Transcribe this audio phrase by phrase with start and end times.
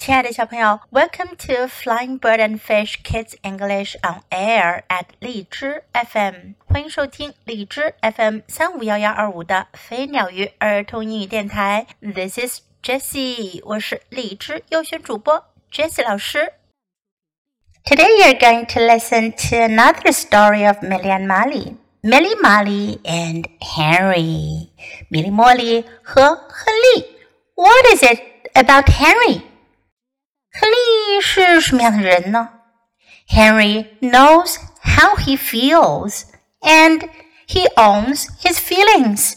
[0.00, 11.86] 亲爱的小朋友，Welcome to Flying Bird and Fish Kids English on Air at 荔枝 FM，欢迎收听荔枝 FM 三五幺幺二五的飞鸟鱼儿童英语电台。
[12.00, 16.54] This is Jessie，我是荔枝优选主播 Jessie 老师。
[17.84, 21.76] Today you're going to listen to another story of Milly and Molly.
[22.00, 24.70] Milly Molly and Henry.
[25.10, 27.04] Milly Molly 和亨利。
[27.54, 28.22] What is it
[28.54, 29.42] about Henry?
[30.51, 32.49] 亨利是什么样的人呢？
[33.27, 36.23] Henry knows how he feels
[36.61, 37.09] and
[37.47, 39.33] he owns his feelings.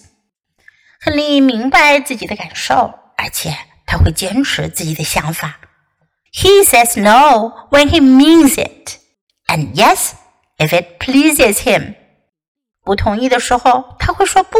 [1.01, 5.61] 亨利明白自己的感受，而且他会坚持自己的想法。
[6.33, 8.99] He says no when he means it,
[9.47, 10.13] and yes
[10.59, 11.95] if it pleases him.
[12.85, 14.59] 不同意的时候，他会说不；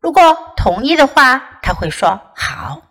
[0.00, 2.82] 如果同意的话，他会说好。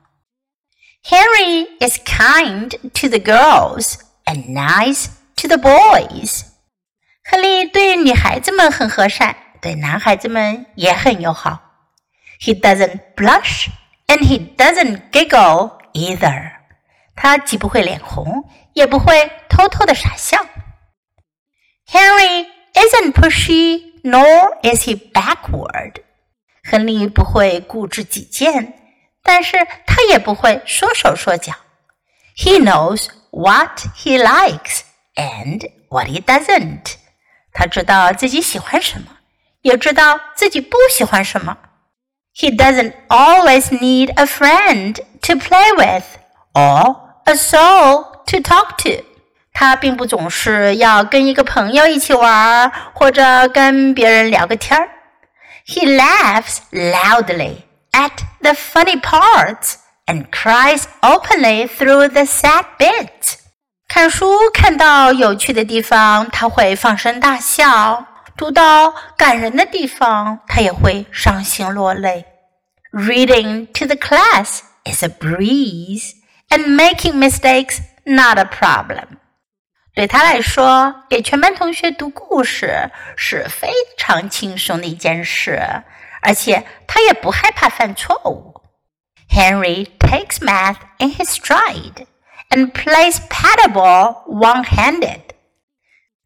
[1.04, 6.44] Henry is kind to the girls and nice to the boys.
[7.23, 11.62] 亨利对女孩子们很和善，对男孩子们也很友好。
[12.40, 13.67] He doesn't blush
[14.08, 16.53] and he doesn't giggle either.
[17.16, 20.45] 他既不会脸红，也不会偷偷的傻笑。
[21.88, 26.03] Henry isn't pushy, nor is he backward.
[26.64, 28.81] 亨利不会固执己见。
[29.23, 31.53] 但是他也不会说手说脚。
[32.38, 34.81] He knows what he likes
[35.16, 36.94] and what he doesn't。
[37.52, 39.17] 他知道自己喜欢什么，
[39.62, 41.58] 也知道自己不喜欢什么。
[42.36, 46.06] He doesn't always need a friend to play with
[46.53, 46.95] or
[47.26, 49.03] a soul to talk to。
[49.52, 54.90] 他并不总是要跟一个朋友一起玩，或者跟别人聊个天儿。
[55.66, 63.36] He laughs loudly at the funny parts and cries openly through the sad bits.
[63.88, 72.25] 看书看到有趣的地方，他会放声大笑；读到感人的地方，他也会伤心落泪。
[72.91, 76.13] Reading to the class is a breeze,
[76.50, 79.18] and making mistakes not a problem.
[79.94, 85.59] 对他来说，给全班同学读故事是非常轻松的一件事。
[86.22, 88.63] 而且他也不害怕犯错误。
[89.30, 92.08] Henry takes math in his stride
[92.50, 95.22] and plays paddleball one-handed。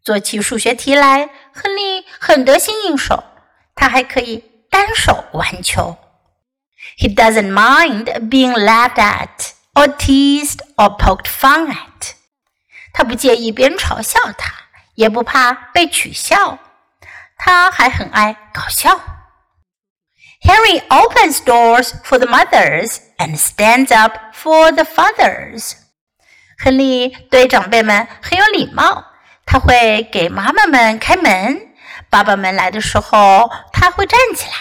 [0.04, 3.24] 做起数学题来，亨利很得心应手，
[3.76, 5.98] 他还可以单手玩球。
[6.98, 12.14] He doesn't mind being laughed at or teased or poked fun at。
[12.94, 14.52] 他不介意别人嘲笑他，
[14.96, 16.58] 也不怕被取笑。
[17.38, 19.00] 他还很爱搞笑。
[20.46, 25.74] Henry opens doors for the mothers and stands up for the fathers.
[26.58, 29.06] 亨利对长辈们很有礼貌，
[29.46, 31.70] 他会给妈妈们开门。
[32.09, 34.54] 爸爸们来的时候，他会站起来。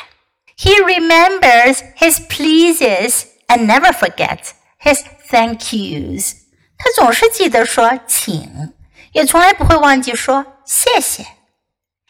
[0.57, 4.51] He remembers his pleases and never forgets
[4.83, 6.35] his thank yous.
[6.77, 8.75] 他总是记得说请，
[9.13, 11.27] 也从来不会忘记说谢谢。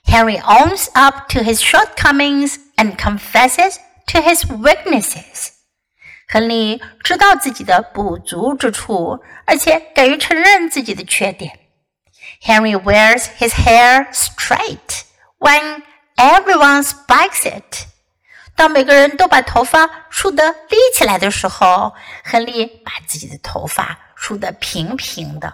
[0.05, 5.51] Henry owns up to his shortcomings and confesses to his weaknesses.
[6.29, 11.59] 亨利知道自己的不足之处，而且敢于承认自己的缺点。
[12.43, 15.03] Henry wears his hair straight
[15.39, 15.83] when
[16.17, 17.87] everyone spikes it.
[18.55, 21.95] 当每个人都把头发梳得立起来的时候，
[22.25, 25.53] 亨利把自己的头发梳得平平的。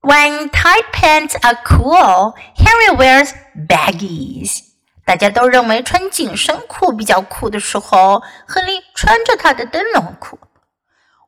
[0.00, 3.32] When tight pants are cool, Henry wears
[3.68, 4.62] baggies.
[5.04, 10.38] 大家都认为穿紧身裤比较酷的时候，亨利穿着他的灯笼裤。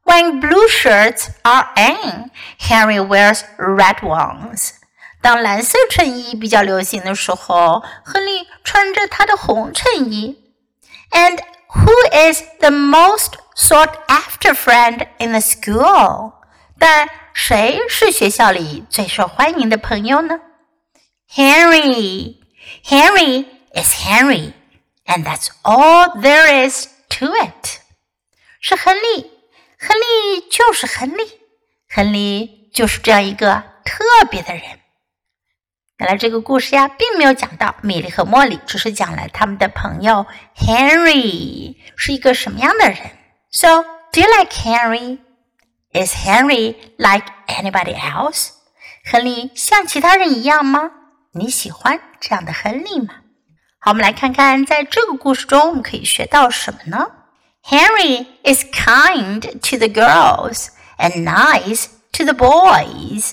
[0.05, 2.31] When blue shirts are in,
[2.61, 4.71] Henry wears red ones.
[5.21, 10.39] 当蓝色衬衣比较流行的时候，亨利穿着他的红衬衣。
[11.11, 16.33] And who is the most sought after friend in the school?
[16.79, 20.41] 但谁是学校里最受欢迎的朋友呢？
[21.33, 22.39] Henry.
[22.85, 23.47] Henry
[23.77, 24.53] is Henry,
[25.07, 27.81] and that's all there is to it.
[28.61, 29.31] 是亨利，
[29.79, 31.41] 亨利就是亨利，
[31.89, 34.63] 亨利就是这样一个特别的人。
[35.99, 40.27] 原来这个故事呀，并没有讲到米莉和茉莉，只是讲了他们的朋友
[40.57, 42.99] Henry 是一个什么样的人。
[43.51, 45.19] So, do you like Henry?
[45.93, 48.51] Is Henry like anybody else?
[49.05, 50.91] 亨利像其他人一样吗？
[51.33, 53.15] 你喜欢这样的亨利吗？
[53.79, 57.07] 好，我们来看看，在这个故事中，我们可以学到什么呢？
[57.65, 60.69] Henry is kind to the girls
[60.99, 63.33] and nice to the boys。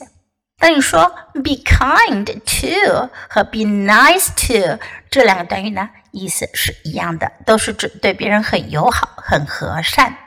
[0.57, 4.79] 当你说 be kind to 和 be nice to
[5.09, 10.17] 这两个短语呢，意思是一样的，都是指对别人很友好、很和善。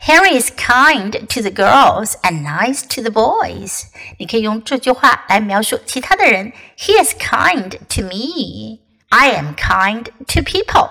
[0.00, 3.84] Henry is kind to the girls and nice to the boys。
[4.18, 6.52] 你可以用这句话来描述其他的人。
[6.76, 8.81] He is kind to me.
[9.12, 10.90] I am kind to people.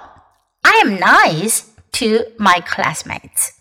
[0.62, 1.64] I am nice
[1.94, 3.52] to my classmates.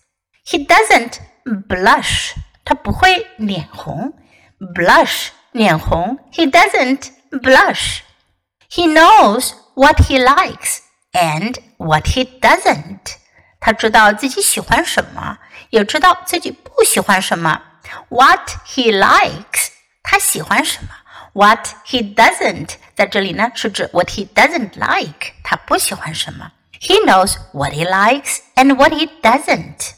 [0.46, 2.34] He doesn't blush.
[2.64, 4.14] 他不会脸红。
[4.58, 6.18] blush 脸红。
[6.32, 8.00] He doesn't blush.
[8.70, 10.80] He knows what he likes
[11.12, 13.16] and what he doesn't.
[13.60, 15.38] 他知道自己喜欢什么，
[15.70, 17.62] 也知道自己不喜欢什么。
[18.08, 19.68] What he likes，
[20.02, 20.90] 他喜欢什么
[21.32, 26.52] ？What he doesn't，在这里呢是指 what he doesn't like，他不喜欢什么。
[26.80, 29.92] He knows what he likes and what he doesn't.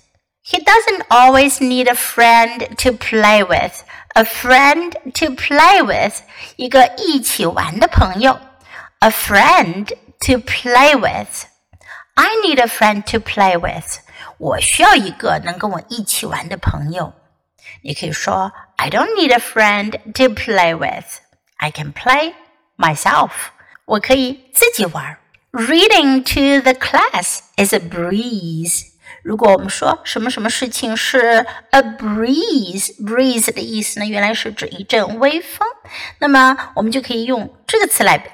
[0.44, 3.82] He doesn't always need a friend to play with.
[4.14, 6.22] A friend to play with，
[6.56, 8.40] 一个一起玩的朋友。
[9.00, 9.86] A friend
[10.20, 11.44] to play with.
[12.14, 13.98] I need a friend to play with.
[14.38, 17.12] 我需要一个能跟我一起玩的朋友。
[17.82, 21.20] 你可以说 I don't need a friend to play with.
[21.56, 22.34] I can play
[22.76, 23.30] myself.
[23.84, 25.18] 我可以自己玩。
[25.52, 28.88] Reading to the class is a breeze.
[29.22, 35.66] 如果我们说什么什么事情是 a breeze，breeze 的意思呢，原来是指一阵微风，
[36.18, 38.32] 那么我们就可以用这个词来表。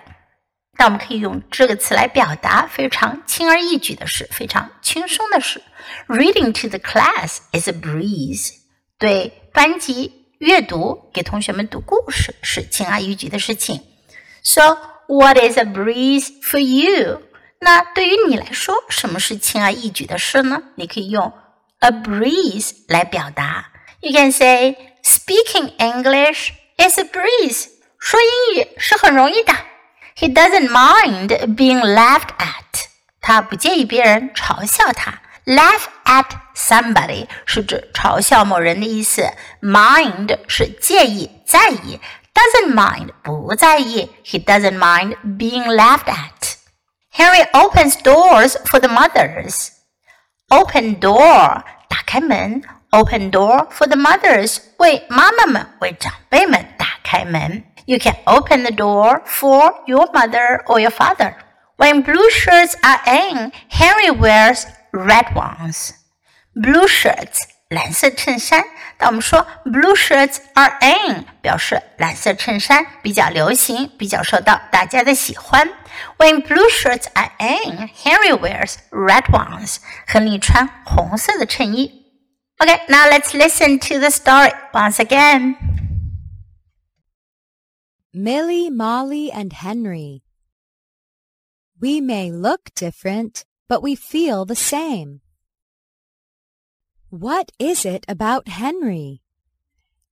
[0.76, 5.62] 但我们可以用这个词来表达非常轻而易举的事，非常轻松的事。
[6.08, 8.54] Reading to the class is a breeze。
[8.98, 13.82] 对班级阅读，给同学们读故事是轻而易举的事情。
[14.42, 17.22] So what is a breeze for you？
[17.60, 20.62] 那对于你来说，什么是轻而易举的事呢？
[20.74, 21.32] 你可以用
[21.78, 23.72] a breeze 来表达。
[24.00, 27.68] You can say speaking English is a breeze。
[27.98, 29.54] 说英语是很容易的。
[30.16, 32.84] He doesn't mind being laughed at。
[33.20, 35.22] 他不介意别人嘲笑他。
[35.48, 39.26] Laugh at somebody 是指嘲笑某人的意思。
[39.60, 42.00] Mind 是介意、在意。
[42.34, 44.10] Doesn't mind 不在意。
[44.24, 49.68] He doesn't mind being laughed at。Henry opens doors for the mothers.
[50.48, 52.62] Open door 打开门。
[52.90, 57.74] Open door for the mothers 为妈妈们、为长辈们打开门。
[57.86, 61.36] you can open the door for your mother or your father.
[61.76, 65.91] When blue shirts are in, Henry wears red ones.
[66.53, 68.63] Blue shirts 蓝色衬衫。
[68.97, 75.69] 当我们说 blue shirts are in，表示蓝色衬衫比较流行，比较受到大家的喜欢。
[76.17, 79.77] When blue shirts are in, Henry wears red ones.
[80.07, 82.05] 亨利穿红色的衬衣。
[82.57, 85.55] Okay, now let's listen to the story once again.
[88.11, 90.23] Milly, Molly, and Henry.
[91.79, 95.21] We may look different, but we feel the same.
[97.09, 99.21] What is it about Henry?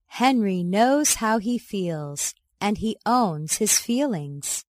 [0.05, 4.63] Henry knows how he feels, and he owns his feelings.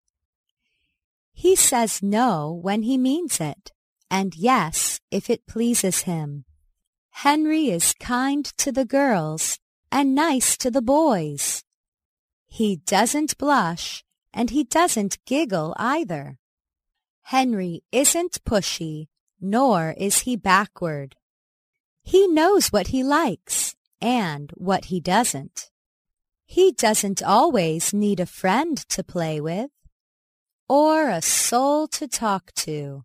[1.32, 3.72] He says no when he means it,
[4.10, 6.44] and yes if it pleases him.
[7.10, 9.58] Henry is kind to the girls
[9.92, 11.62] and nice to the boys.
[12.46, 16.38] He doesn't blush, and he doesn't giggle either.
[17.28, 19.08] Henry isn't pushy,
[19.38, 21.14] nor is he backward.
[22.02, 25.70] He knows what he likes and what he doesn't.
[26.46, 29.70] He doesn't always need a friend to play with
[30.70, 33.04] or a soul to talk to.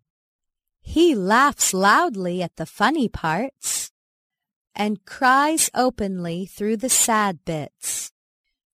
[0.80, 3.92] He laughs loudly at the funny parts
[4.74, 8.10] and cries openly through the sad bits.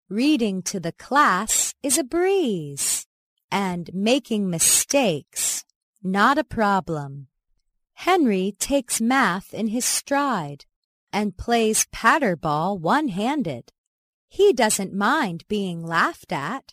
[0.08, 3.08] Reading to the class is a breeze,
[3.50, 5.64] and making mistakes
[6.02, 7.28] not a problem.
[7.94, 10.64] Henry takes math in his stride
[11.12, 13.72] and plays paddleball one-handed.
[14.28, 16.72] He doesn't mind being laughed at,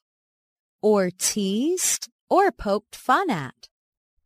[0.81, 3.67] or teased, or poked fun at.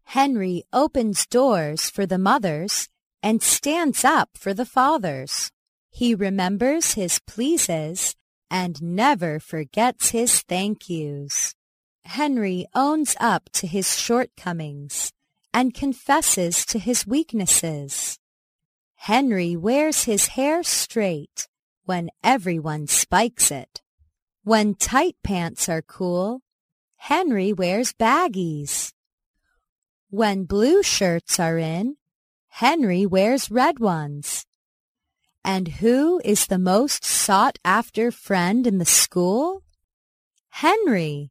[0.04, 2.90] Henry opens doors for the mothers
[3.24, 5.52] and stands up for the fathers.
[5.90, 8.16] He remembers his pleases
[8.50, 11.56] and never forgets his thank yous.
[12.06, 15.14] Henry owns up to his shortcomings
[15.54, 18.20] and confesses to his weaknesses.
[18.96, 21.48] Henry wears his hair straight
[21.86, 23.82] when everyone spikes it.
[24.44, 26.42] When tight pants are cool,
[26.98, 28.94] Henry wears baggies.
[30.10, 31.98] When blue shirts are in,
[32.48, 34.46] Henry wears red ones.
[35.44, 39.64] And who is the most sought after friend in the school?
[40.50, 41.31] Henry.